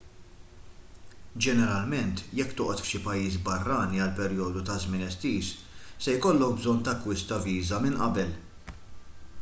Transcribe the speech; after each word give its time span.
ġeneralment 1.45 2.23
jekk 2.39 2.55
toqgħod 2.61 2.81
f'xi 2.85 3.01
pajjiż 3.03 3.35
barrani 3.49 4.01
għal 4.05 4.15
perjodu 4.21 4.65
ta' 4.71 4.79
żmien 4.85 5.05
estiż 5.09 5.53
se 6.07 6.17
jkollok 6.19 6.59
bżonn 6.63 6.83
takkwista 6.91 7.41
viża 7.45 7.83
minn 7.85 8.03
qabel 8.05 8.37